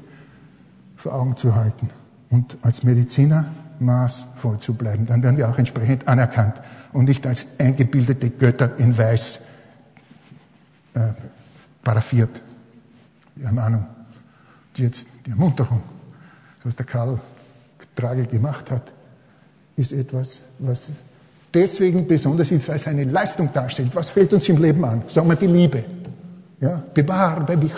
vor 0.98 1.14
Augen 1.14 1.38
zu 1.38 1.56
halten 1.56 1.90
und 2.30 2.58
als 2.62 2.84
Mediziner 2.84 3.52
maßvoll 3.80 4.58
zu 4.58 4.74
bleiben. 4.74 5.06
Dann 5.06 5.24
werden 5.24 5.38
wir 5.38 5.50
auch 5.50 5.58
entsprechend 5.58 6.08
anerkannt 6.08 6.56
und 6.92 7.06
nicht 7.06 7.26
als 7.26 7.46
eingebildete 7.60 8.32
Götter 8.32 8.78
in 8.80 8.98
Weiß 8.98 9.44
äh, 10.96 11.14
paraffiert. 11.84 12.42
Die 13.36 13.44
Ermahnung, 13.44 13.86
die 14.76 14.84
jetzt 14.84 15.08
die 15.26 15.30
Ermunterung, 15.30 15.82
was 16.64 16.76
der 16.76 16.86
Karl 16.86 17.20
Tragel 17.96 18.26
gemacht 18.26 18.72
hat, 18.72 18.92
ist 19.76 19.92
etwas, 19.92 20.42
was 20.60 20.92
deswegen 21.54 22.08
besonders 22.08 22.52
ist, 22.52 22.68
weil 22.68 22.78
es 22.78 22.88
eine 22.88 23.04
Leistung 23.04 23.52
darstellt. 23.54 23.92
Was 23.94 24.10
fällt 24.10 24.34
uns 24.34 24.48
im 24.50 24.62
Leben 24.62 24.84
an? 24.84 25.04
Sagen 25.08 25.30
wir 25.30 25.36
die 25.36 25.48
Liebe. 25.48 25.84
Ja? 26.60 26.82
Bewahr, 26.94 27.46
Baby 27.46 27.70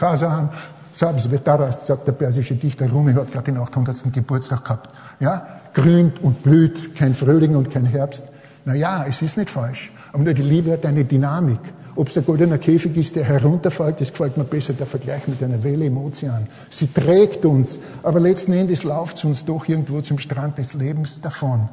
Sabs 0.91 1.29
Vetaras, 1.29 1.85
sagt 1.85 2.07
der 2.07 2.13
persische 2.13 2.55
Dichter 2.55 2.89
Rumi, 2.89 3.13
hat 3.13 3.31
gerade 3.31 3.51
den 3.51 3.57
800. 3.57 4.11
Geburtstag 4.11 4.63
gehabt. 4.63 4.93
Ja? 5.19 5.61
Grünt 5.73 6.21
und 6.23 6.41
blüht, 6.41 6.95
kein 6.95 7.13
Frühling 7.13 7.55
und 7.55 7.69
kein 7.69 7.85
Herbst. 7.85 8.23
Na 8.65 8.73
ja, 8.73 9.05
es 9.07 9.21
ist 9.21 9.37
nicht 9.37 9.49
falsch. 9.49 9.91
Aber 10.11 10.23
nur 10.23 10.33
die 10.33 10.41
Liebe 10.41 10.71
hat 10.71 10.85
eine 10.85 11.05
Dynamik. 11.05 11.59
Ob 11.95 12.07
es 12.09 12.17
ein 12.17 12.25
goldener 12.25 12.57
Käfig 12.57 12.95
ist, 12.97 13.15
der 13.15 13.25
herunterfällt, 13.25 13.99
das 13.99 14.11
gefällt 14.11 14.37
mir 14.37 14.45
besser, 14.45 14.73
der 14.73 14.87
Vergleich 14.87 15.27
mit 15.27 15.43
einer 15.43 15.61
Welle 15.63 15.85
im 15.85 15.97
Ozean. 15.97 16.47
Sie 16.69 16.87
trägt 16.87 17.45
uns, 17.45 17.77
aber 18.03 18.19
letzten 18.19 18.53
Endes 18.53 18.83
läuft 18.83 19.17
es 19.17 19.25
uns 19.25 19.45
doch 19.45 19.67
irgendwo 19.67 20.01
zum 20.01 20.17
Strand 20.17 20.57
des 20.57 20.73
Lebens 20.73 21.19
davon. 21.21 21.67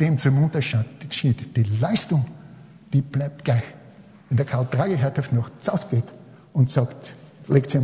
Dem 0.00 0.18
zum 0.18 0.42
Unterschied, 0.42 1.56
die 1.56 1.62
Leistung, 1.80 2.24
die 2.92 3.02
bleibt 3.02 3.44
gleich. 3.44 3.62
Wenn 4.28 4.36
der 4.36 4.46
Karl 4.46 4.66
Tragehertef 4.66 5.32
noch 5.32 5.50
zausgeht 5.60 6.04
und 6.52 6.70
sagt, 6.70 7.14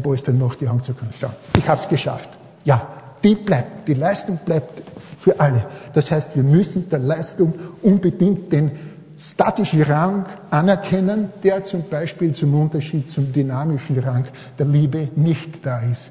Polster 0.02 0.32
noch 0.32 0.54
die 0.54 0.68
Hand 0.68 0.84
zu 0.84 0.94
können, 0.94 1.12
sagt, 1.12 1.36
ich 1.56 1.68
hab's 1.68 1.88
geschafft. 1.88 2.30
Ja, 2.64 2.88
die 3.22 3.34
bleibt, 3.34 3.88
die 3.88 3.94
Leistung 3.94 4.38
bleibt 4.44 4.82
für 5.20 5.38
alle. 5.40 5.66
Das 5.92 6.10
heißt, 6.10 6.36
wir 6.36 6.42
müssen 6.42 6.88
der 6.88 7.00
Leistung 7.00 7.54
unbedingt 7.82 8.52
den 8.52 8.70
statischen 9.18 9.82
Rang 9.82 10.26
anerkennen, 10.50 11.30
der 11.42 11.64
zum 11.64 11.88
Beispiel 11.88 12.32
zum 12.32 12.54
Unterschied 12.54 13.10
zum 13.10 13.32
dynamischen 13.32 13.98
Rang 13.98 14.24
der 14.58 14.66
Liebe 14.66 15.08
nicht 15.16 15.64
da 15.64 15.80
ist. 15.80 16.10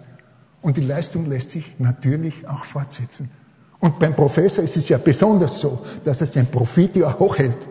Und 0.61 0.77
die 0.77 0.81
Leistung 0.81 1.27
lässt 1.27 1.51
sich 1.51 1.75
natürlich 1.77 2.47
auch 2.47 2.65
fortsetzen. 2.65 3.29
Und 3.79 3.99
beim 3.99 4.15
Professor 4.15 4.63
ist 4.63 4.77
es 4.77 4.89
ja 4.89 4.97
besonders 4.97 5.59
so, 5.59 5.85
dass 6.03 6.21
er 6.21 6.27
sein 6.27 6.47
Profit 6.47 6.95
ja 6.95 7.17
hochhält. 7.17 7.67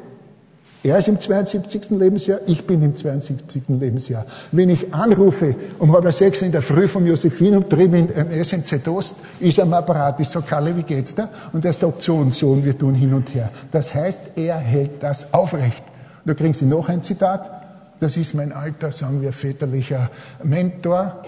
Er 0.85 0.99
ist 0.99 1.09
im 1.09 1.19
72. 1.19 1.93
Lebensjahr, 1.93 2.41
ich 2.47 2.67
bin 2.67 2.83
im 2.83 2.95
72. 2.95 3.63
Lebensjahr. 3.69 4.27
Wenn 4.53 4.69
ich 4.69 4.93
anrufe 4.93 5.57
um 5.79 5.91
halb 5.95 6.13
sechs 6.13 6.43
in 6.43 6.53
der 6.53 6.61
Früh 6.61 6.87
vom 6.87 7.07
Josephinum 7.07 7.71
drüben 7.71 8.11
im 8.11 8.45
SMZ 8.45 8.87
Ost, 8.89 9.17
ist 9.41 9.59
am 9.59 9.73
Apparat, 9.73 10.21
ich 10.21 10.29
sage, 10.29 10.45
Kalle, 10.47 10.77
wie 10.77 10.83
geht's 10.83 11.15
da? 11.15 11.31
Und 11.55 11.65
er 11.65 11.73
sagt 11.73 12.03
so 12.03 12.17
und 12.17 12.35
so 12.35 12.51
und 12.51 12.67
wir 12.67 12.77
tun 12.77 12.95
hin 12.95 13.15
und 13.15 13.35
her. 13.35 13.51
Das 13.73 13.95
heißt, 13.95 14.37
er 14.37 14.57
hält 14.57 15.03
das 15.03 15.33
aufrecht. 15.33 15.83
Und 16.23 16.29
da 16.29 16.35
kriegen 16.35 16.53
Sie 16.53 16.67
noch 16.67 16.91
ein 16.91 17.03
Zitat. 17.03 17.51
Das 17.99 18.19
ist 18.19 18.35
mein 18.35 18.53
alter, 18.53 18.93
sagen 18.93 19.23
wir, 19.23 19.33
väterlicher 19.33 20.11
Mentor. 20.43 21.25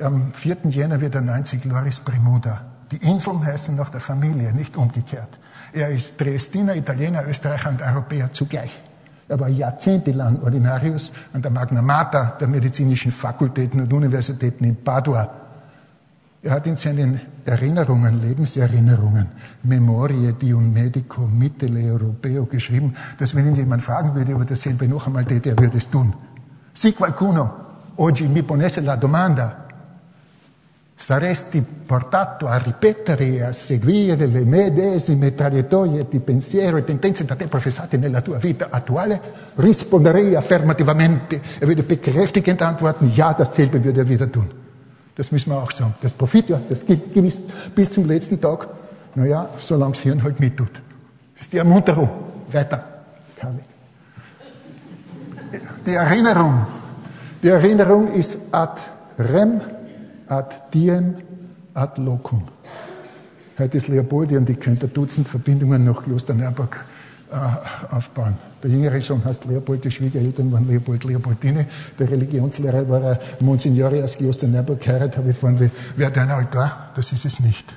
Am 0.00 0.32
4. 0.34 0.56
Jänner 0.70 1.00
wird 1.00 1.14
er 1.14 1.20
90, 1.20 1.64
Loris 1.66 2.00
Premuda. 2.00 2.73
Die 2.94 3.10
Inseln 3.10 3.44
heißen 3.44 3.74
nach 3.74 3.90
der 3.90 4.00
Familie, 4.00 4.52
nicht 4.52 4.76
umgekehrt. 4.76 5.40
Er 5.72 5.88
ist 5.88 6.20
Dresdner, 6.20 6.76
Italiener, 6.76 7.26
Österreicher 7.26 7.70
und 7.70 7.82
Europäer 7.82 8.32
zugleich. 8.32 8.70
Er 9.26 9.40
war 9.40 9.48
jahrzehntelang 9.48 10.40
Ordinarius 10.40 11.12
an 11.32 11.42
der 11.42 11.50
Magna 11.50 11.82
Mater 11.82 12.36
der 12.38 12.46
medizinischen 12.46 13.10
Fakultäten 13.10 13.80
und 13.80 13.92
Universitäten 13.92 14.62
in 14.62 14.76
Padua. 14.76 15.28
Er 16.40 16.52
hat 16.52 16.68
in 16.68 16.76
seinen 16.76 17.20
Erinnerungen, 17.44 18.22
Lebenserinnerungen, 18.22 19.26
Memorie 19.64 20.32
di 20.40 20.52
un 20.52 20.72
medico 20.72 21.26
mitele 21.26 21.90
europeo 21.90 22.46
geschrieben, 22.46 22.94
dass 23.18 23.34
wenn 23.34 23.48
ihn 23.48 23.56
jemand 23.56 23.82
fragen 23.82 24.14
würde 24.14 24.30
über 24.30 24.44
dasselbe 24.44 24.86
noch 24.86 25.08
einmal 25.08 25.24
tät, 25.24 25.46
er 25.46 25.58
würde 25.58 25.78
es 25.78 25.90
tun. 25.90 26.14
Si 26.72 26.92
qualcuno 26.92 27.54
oggi 27.96 28.28
mi 28.28 28.42
ponesse 28.42 28.82
la 28.82 28.94
domanda 28.94 29.63
saresti 30.96 31.64
portato 31.86 32.46
a 32.46 32.56
ripetere 32.58 33.24
e 33.24 33.42
a 33.42 33.52
seguire 33.52 34.26
le 34.26 34.44
medesime 34.44 35.34
traiettorie 35.34 36.06
di 36.08 36.20
pensiero 36.20 36.76
e 36.76 36.84
tendenze 36.84 37.24
da 37.24 37.34
te 37.34 37.48
professate 37.48 37.96
nella 37.96 38.20
tua 38.20 38.38
vita 38.38 38.68
attuale? 38.70 39.20
Risponderei 39.56 40.34
affirmativamente. 40.34 41.40
Er 41.58 41.66
würde 41.66 41.82
bekräftigend 41.82 42.62
antworten, 42.62 43.10
ja, 43.12 43.32
dasselbe 43.32 43.82
würde 43.82 44.00
er 44.00 44.08
wieder 44.08 44.30
tun. 44.30 44.50
Das 45.16 45.30
müssen 45.30 45.50
wir 45.50 45.62
auch 45.62 45.72
sagen. 45.72 45.94
Das 46.00 46.12
Profit, 46.12 46.48
ja, 46.48 46.60
das 46.68 46.84
gilt 46.84 47.12
gewiss 47.12 47.40
bis 47.74 47.90
zum 47.90 48.06
letzten 48.06 48.40
Tag. 48.40 48.68
Naja, 49.14 49.48
solange 49.58 49.92
das 49.92 50.02
Hirn 50.02 50.22
halt 50.22 50.40
mittut. 50.40 50.72
Das 51.34 51.42
ist 51.42 51.52
die 51.52 51.58
Ermunterung. 51.58 52.08
Weiter. 52.50 52.84
Die 55.86 55.94
Erinnerung. 55.94 56.66
Die 57.42 57.48
Erinnerung 57.48 58.12
ist 58.12 58.38
ad 58.50 58.80
rem 59.18 59.60
ad 60.28 60.72
diem 60.72 61.16
ad 61.74 61.98
locum. 61.98 62.42
Heute 63.58 63.76
ist 63.76 63.88
Leopoldi 63.88 64.36
und 64.36 64.50
ich 64.50 64.58
könnte 64.58 64.88
Dutzend 64.88 65.28
Verbindungen 65.28 65.84
nach 65.84 66.02
Kloster 66.02 66.34
Nürnberg 66.34 66.84
äh, 67.30 67.94
aufbauen. 67.94 68.34
Der 68.62 68.70
jüngere 68.70 69.00
Sohn 69.00 69.24
heißt 69.24 69.44
Leopold, 69.44 69.84
die 69.84 69.90
Schwiegereltern 69.90 70.50
waren 70.50 70.66
Leopold, 70.66 71.04
Leopoldine. 71.04 71.66
Der 71.98 72.10
Religionslehrer 72.10 72.88
war 72.88 73.12
ein 73.12 73.18
Monsignore 73.40 74.02
aus 74.02 74.16
Kloster 74.16 74.48
Nürnberg. 74.48 74.80
Geheiratet 74.80 75.18
habe 75.18 75.30
ich 75.30 75.36
vorhin, 75.36 75.70
wer 75.96 76.10
dein 76.10 76.30
Altar? 76.30 76.90
Das 76.94 77.12
ist 77.12 77.24
es 77.24 77.40
nicht. 77.40 77.74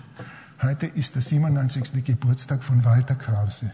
Heute 0.61 0.87
ist 0.87 1.13
der 1.13 1.21
97. 1.21 2.03
Geburtstag 2.03 2.63
von 2.63 2.83
Walter 2.83 3.15
Krause. 3.15 3.71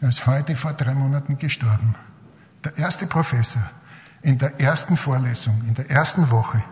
Er 0.00 0.10
ist 0.10 0.26
heute 0.26 0.54
vor 0.54 0.74
drei 0.74 0.94
Monaten 0.94 1.38
gestorben. 1.38 1.94
Der 2.62 2.76
erste 2.76 3.06
Professor 3.06 3.62
in 4.22 4.38
der 4.38 4.60
ersten 4.60 4.96
Vorlesung, 4.96 5.62
in 5.66 5.74
der 5.74 5.90
ersten 5.90 6.30
Woche 6.30 6.62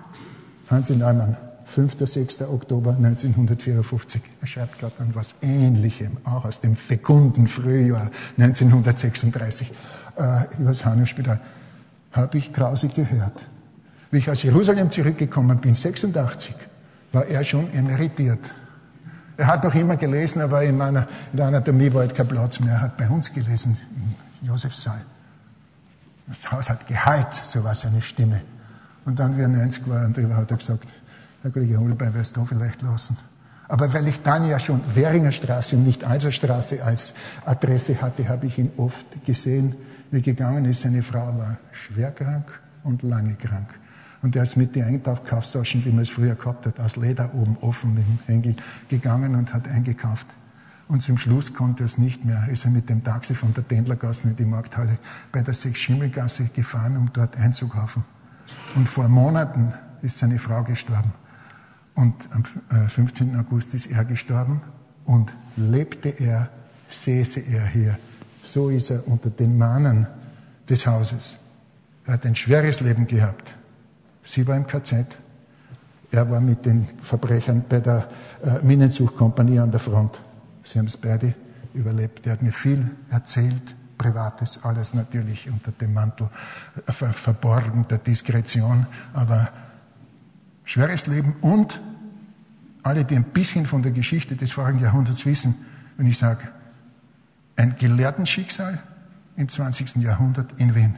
Hansi 0.68 0.96
Neumann, 0.96 1.37
5. 1.66 1.96
6. 1.99 2.42
Oktober 2.42 2.90
1954. 2.96 4.23
Er 4.40 4.46
schreibt 4.46 4.78
gerade 4.78 4.99
an 4.99 5.14
was 5.14 5.35
Ähnlichem, 5.42 6.16
auch 6.25 6.44
aus 6.44 6.61
dem 6.61 6.76
fekunden 6.76 7.46
Frühjahr 7.46 8.11
1936, 8.38 9.70
äh, 10.16 10.23
über 10.58 10.70
das 10.70 10.85
Hanau-Spital. 10.85 11.40
Habe 12.12 12.38
ich 12.38 12.52
grausig 12.52 12.94
gehört. 12.94 13.46
Wie 14.11 14.18
ich 14.18 14.30
aus 14.30 14.42
Jerusalem 14.42 14.90
zurückgekommen 14.90 15.58
bin, 15.58 15.75
86, 15.75 16.54
war 17.12 17.26
er 17.26 17.44
schon 17.44 17.70
emeritiert. 17.73 18.40
Er 19.37 19.49
hat 19.49 19.64
noch 19.64 19.75
immer 19.75 19.96
gelesen, 19.96 20.40
aber 20.40 20.62
in, 20.62 20.76
meiner, 20.76 21.06
in 21.32 21.37
der 21.37 21.46
Anatomie 21.46 21.92
war 21.92 22.00
halt 22.00 22.14
kein 22.14 22.26
Platz 22.26 22.58
mehr. 22.58 22.75
Er 22.75 22.80
hat 22.80 22.96
bei 22.96 23.08
uns 23.08 23.32
gelesen, 23.32 23.76
im 24.40 24.49
Josefsaal. 24.49 25.00
Das 26.26 26.50
Haus 26.50 26.70
hat 26.70 26.87
geheilt, 26.87 27.35
so 27.35 27.62
war 27.62 27.75
seine 27.75 28.02
Stimme. 28.02 28.40
Und 29.06 29.18
dann, 29.18 29.36
wie 29.36 29.42
er 29.42 29.48
90 29.48 29.88
war, 29.88 30.04
und 30.04 30.16
darüber 30.16 30.36
hat 30.36 30.50
er 30.50 30.56
gesagt, 30.58 30.92
Herr 31.42 31.50
Kollege 31.50 31.78
Holbein, 31.78 32.12
wirst 32.12 32.36
du 32.36 32.44
vielleicht 32.44 32.82
lassen. 32.82 33.16
Aber 33.68 33.92
weil 33.94 34.06
ich 34.08 34.22
dann 34.22 34.48
ja 34.48 34.58
schon 34.58 34.80
Währinger 34.94 35.32
Straße 35.32 35.76
und 35.76 35.86
nicht 35.86 36.04
Alserstraße 36.04 36.82
als 36.84 37.14
Adresse 37.44 38.00
hatte, 38.00 38.28
habe 38.28 38.46
ich 38.46 38.58
ihn 38.58 38.70
oft 38.76 39.06
gesehen, 39.25 39.76
wie 40.10 40.22
gegangen 40.22 40.64
ist. 40.64 40.82
Seine 40.82 41.02
Frau 41.02 41.38
war 41.38 41.56
schwer 41.72 42.10
krank 42.10 42.46
und 42.84 43.02
lange 43.02 43.34
krank. 43.34 43.68
Und 44.22 44.34
er 44.34 44.42
ist 44.42 44.56
mit 44.56 44.75
den 44.75 44.84
Einkaufstaschen, 44.84 45.84
wie 45.84 45.90
man 45.90 46.02
es 46.02 46.10
früher 46.10 46.34
gehabt 46.34 46.66
hat, 46.66 46.80
aus 46.80 46.96
Leder 46.96 47.32
oben 47.34 47.56
offen 47.60 47.94
mit 47.94 48.04
dem 48.04 48.18
Hängel 48.26 48.56
gegangen 48.88 49.36
und 49.36 49.52
hat 49.52 49.68
eingekauft. 49.68 50.26
Und 50.88 51.02
zum 51.02 51.18
Schluss 51.18 51.54
konnte 51.54 51.84
er 51.84 51.86
es 51.86 51.98
nicht 51.98 52.25
mehr. 52.25 52.48
Ist 52.50 52.64
er 52.64 52.70
mit 52.70 52.88
dem 52.88 53.02
Taxi 53.02 53.34
von 53.34 53.52
der 53.54 53.66
Tendlergasse 53.66 54.28
in 54.28 54.36
die 54.36 54.44
Markthalle 54.44 54.98
bei 55.30 55.42
der 55.42 55.54
Sechs-Schimmelgasse 55.54 56.50
gefahren, 56.54 56.96
um 56.96 57.12
dort 57.12 57.36
einzukaufen. 57.36 58.04
Und 58.76 58.90
vor 58.90 59.09
Monaten 59.09 59.73
ist 60.02 60.18
seine 60.18 60.38
Frau 60.38 60.62
gestorben. 60.62 61.12
Und 61.95 62.14
am 62.33 62.45
15. 62.88 63.35
Äh, 63.35 63.38
August 63.38 63.73
ist 63.73 63.87
er 63.87 64.04
gestorben. 64.04 64.61
Und 65.06 65.33
lebte 65.56 66.11
er, 66.11 66.50
säße 66.88 67.40
er 67.40 67.66
hier. 67.66 67.99
So 68.45 68.68
ist 68.68 68.90
er 68.90 69.09
unter 69.09 69.30
den 69.30 69.56
Mannen 69.56 70.06
des 70.68 70.87
Hauses. 70.87 71.38
Er 72.04 72.14
hat 72.14 72.26
ein 72.26 72.37
schweres 72.37 72.80
Leben 72.80 73.06
gehabt. 73.06 73.54
Sie 74.23 74.47
war 74.47 74.56
im 74.56 74.66
KZ. 74.66 75.06
Er 76.11 76.30
war 76.30 76.40
mit 76.40 76.66
den 76.66 76.87
Verbrechern 77.00 77.64
bei 77.66 77.80
der 77.80 78.09
äh, 78.42 78.62
Minensuchkompanie 78.62 79.59
an 79.59 79.71
der 79.71 79.80
Front. 79.80 80.21
Sie 80.62 80.78
haben 80.78 80.87
es 80.87 80.99
beide 80.99 81.35
überlebt. 81.73 82.26
Er 82.26 82.33
hat 82.33 82.42
mir 82.42 82.52
viel 82.52 82.95
erzählt 83.09 83.75
Privates, 83.96 84.64
alles 84.64 84.94
natürlich 84.94 85.48
unter 85.48 85.72
dem 85.72 85.94
Mantel 85.94 86.28
äh, 86.86 86.92
verborgen 86.92 87.86
der 87.88 87.98
Diskretion, 87.98 88.86
aber 89.14 89.48
schweres 90.64 91.06
Leben 91.06 91.36
und 91.40 91.80
alle, 92.82 93.04
die 93.04 93.16
ein 93.16 93.24
bisschen 93.24 93.66
von 93.66 93.82
der 93.82 93.92
Geschichte 93.92 94.36
des 94.36 94.52
vorigen 94.52 94.78
Jahrhunderts 94.78 95.26
wissen, 95.26 95.54
wenn 95.96 96.06
ich 96.06 96.18
sage, 96.18 96.48
ein 97.56 97.76
Gelehrtenschicksal 97.78 98.78
im 99.36 99.48
20. 99.48 99.96
Jahrhundert 99.96 100.60
in 100.60 100.74
Wien. 100.74 100.94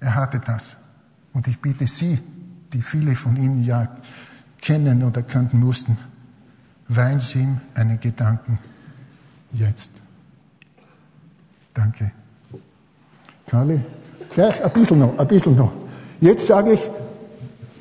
Er 0.00 0.14
hatte 0.14 0.40
das. 0.40 0.78
Und 1.32 1.48
ich 1.48 1.60
bitte 1.60 1.86
Sie, 1.86 2.18
die 2.72 2.82
viele 2.82 3.14
von 3.14 3.36
Ihnen 3.36 3.64
ja 3.64 3.96
kennen 4.60 5.02
oder 5.02 5.22
kannten 5.22 5.58
mussten, 5.58 5.96
weihen 6.88 7.20
Sie 7.20 7.40
ihm 7.40 7.60
einen 7.74 8.00
Gedanken 8.00 8.58
jetzt. 9.52 9.92
Danke. 11.76 12.10
Karli, 13.46 13.80
gleich 14.34 14.64
ein 14.64 14.72
bisschen 14.72 14.98
noch, 14.98 15.18
ein 15.18 15.28
bisschen 15.28 15.56
noch. 15.56 15.72
Jetzt 16.20 16.46
sage 16.46 16.72
ich, 16.72 16.90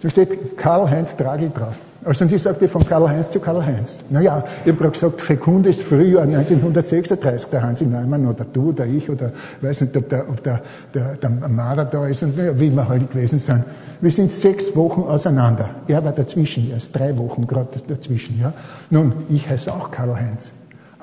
da 0.01 0.09
steht 0.09 0.57
Karl-Heinz 0.57 1.15
Tragel 1.15 1.49
drauf. 1.49 1.75
Also 2.03 2.25
und 2.25 2.31
ich 2.31 2.41
sagte 2.41 2.67
von 2.67 2.85
Karl-Heinz 2.85 3.31
zu 3.31 3.39
Karl-Heinz. 3.39 3.97
Naja, 4.11 4.43
ich 4.63 4.71
habe 4.71 4.91
gesagt, 4.91 5.21
fekundes 5.21 5.81
Frühjahr 5.81 6.23
1936, 6.23 7.49
der 7.49 7.63
Hansi 7.63 7.85
Neumann 7.85 8.27
oder 8.27 8.45
du 8.45 8.69
oder 8.69 8.85
ich 8.85 9.09
oder 9.09 9.31
weiß 9.61 9.81
nicht, 9.81 9.97
ob 9.97 10.09
der, 10.09 10.29
ob 10.29 10.43
der, 10.43 10.61
der, 10.93 11.15
der 11.15 11.29
Mara 11.29 11.83
da 11.83 12.05
ist 12.05 12.21
und 12.21 12.37
naja, 12.37 12.59
wie 12.59 12.69
wir 12.69 12.87
halt 12.87 13.09
gewesen 13.09 13.39
sind. 13.39 13.63
Wir 14.01 14.11
sind 14.11 14.31
sechs 14.31 14.75
Wochen 14.75 15.01
auseinander. 15.01 15.69
Er 15.87 16.03
war 16.03 16.11
dazwischen, 16.11 16.69
er 16.69 16.77
ist 16.77 16.91
drei 16.91 17.17
Wochen 17.17 17.47
gerade 17.47 17.79
dazwischen, 17.87 18.39
ja. 18.39 18.53
Nun, 18.91 19.13
ich 19.29 19.49
heiße 19.49 19.73
auch 19.73 19.89
Karl-Heinz. 19.89 20.53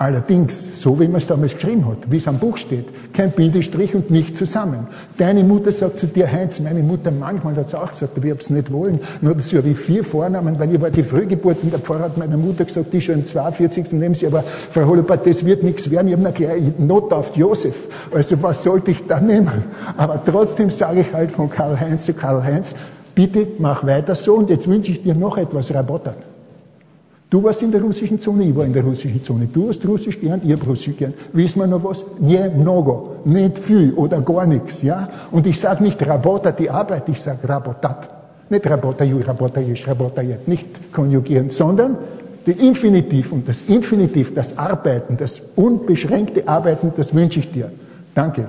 Allerdings, 0.02 0.82
so 0.82 0.98
wie 0.98 1.06
man 1.06 1.18
es 1.18 1.28
damals 1.28 1.54
geschrieben 1.54 1.86
hat, 1.86 2.10
wie 2.10 2.16
es 2.16 2.26
am 2.26 2.40
Buch 2.40 2.56
steht, 2.56 2.86
kein 3.12 3.30
Bindestrich 3.30 3.94
und 3.94 4.10
nicht 4.10 4.36
zusammen. 4.36 4.88
Deine 5.16 5.44
Mutter 5.44 5.70
sagt 5.70 5.98
zu 5.98 6.08
dir, 6.08 6.28
Heinz, 6.28 6.58
meine 6.58 6.82
Mutter 6.82 7.12
manchmal 7.12 7.54
hat 7.54 7.66
es 7.66 7.74
auch 7.76 7.88
gesagt, 7.88 8.16
aber 8.16 8.26
ich 8.26 8.32
hab's 8.32 8.50
nicht 8.50 8.72
wollen. 8.72 8.98
Nur 9.20 9.36
das 9.36 9.52
habe 9.54 9.68
ich 9.68 9.78
vier 9.78 10.02
Vornamen, 10.02 10.58
weil 10.58 10.74
ich 10.74 10.80
war 10.80 10.90
die 10.90 11.04
Frühgeburt 11.04 11.58
und 11.62 11.72
der 11.72 11.78
Pfarrer 11.78 12.06
hat 12.06 12.18
meiner 12.18 12.36
Mutter 12.36 12.64
gesagt, 12.64 12.92
die 12.92 13.00
schon 13.00 13.20
im 13.20 13.26
42. 13.26 13.92
nehmen 13.92 14.16
sie, 14.16 14.26
aber 14.26 14.42
Frau 14.72 14.86
Hollerbart, 14.86 15.24
das 15.24 15.46
wird 15.46 15.62
nichts 15.62 15.88
werden. 15.88 16.08
Ich 16.08 16.14
habe 16.14 16.24
noch 16.24 16.34
gleich 16.34 16.64
Not 16.78 17.12
auf 17.12 17.36
Josef. 17.36 17.86
Also 18.12 18.42
was 18.42 18.64
sollte 18.64 18.90
ich 18.90 19.06
da 19.06 19.20
nehmen? 19.20 19.52
Aber 19.96 20.20
trotzdem 20.24 20.70
sage 20.70 21.02
ich 21.02 21.12
halt 21.12 21.30
von 21.30 21.48
Karl-Heinz 21.48 22.06
zu 22.06 22.12
Karl-Heinz, 22.12 22.74
bitte 23.14 23.46
mach 23.60 23.86
weiter 23.86 24.16
so 24.16 24.34
und 24.34 24.50
jetzt 24.50 24.66
wünsche 24.66 24.90
ich 24.90 25.04
dir 25.04 25.14
noch 25.14 25.38
etwas 25.38 25.72
Rabottern. 25.72 26.31
Du 27.32 27.42
warst 27.42 27.62
in 27.62 27.72
der 27.72 27.80
russischen 27.80 28.20
Zone, 28.20 28.44
ich 28.44 28.54
war 28.54 28.66
in 28.66 28.74
der 28.74 28.84
russischen 28.84 29.24
Zone. 29.24 29.46
Du 29.46 29.66
hast 29.66 29.82
Russisch 29.88 30.20
gern, 30.20 30.42
ich 30.44 30.52
hab 30.52 30.66
Russisch 30.66 30.94
gern. 30.94 31.14
Wissen 31.32 31.60
wir 31.60 31.66
noch 31.66 31.82
was? 31.82 32.04
Mnogo, 32.20 33.20
nicht 33.24 33.58
viel 33.58 33.94
oder 33.94 34.20
gar 34.20 34.44
nichts, 34.44 34.82
ja? 34.82 35.08
Und 35.30 35.46
ich 35.46 35.58
sage 35.58 35.82
nicht 35.82 36.06
Rabota 36.06 36.52
die 36.52 36.68
Arbeit, 36.68 37.04
ich 37.08 37.18
sage 37.18 37.48
Rabotat. 37.48 38.06
Nicht 38.50 38.68
Rabota 38.68 39.02
ju, 39.02 39.18
Rabota 39.20 39.62
jesch, 39.62 39.88
Rabota 39.88 40.20
jet, 40.20 40.46
nicht 40.46 40.92
konjugieren, 40.92 41.48
sondern 41.48 41.96
die 42.44 42.52
Infinitiv 42.52 43.32
und 43.32 43.48
das 43.48 43.62
Infinitiv, 43.62 44.34
das 44.34 44.58
Arbeiten, 44.58 45.16
das 45.16 45.40
unbeschränkte 45.56 46.46
Arbeiten, 46.46 46.92
das 46.94 47.14
wünsche 47.14 47.38
ich 47.38 47.50
dir. 47.50 47.72
Danke. 48.14 48.46